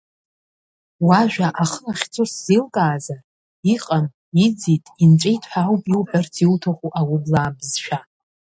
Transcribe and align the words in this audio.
Уажәа 1.07 1.47
ахы 1.63 1.79
ахьцо 1.91 2.23
сзеилкаазар, 2.31 3.19
иҟам, 3.75 4.05
иӡит, 4.45 4.85
инҵәеит 5.03 5.43
ҳәа 5.49 5.61
ауп 5.67 5.83
иуҳәарц 5.93 6.33
иуҭаху 6.45 6.91
аублаа 6.99 7.55
бызшәа. 7.57 7.99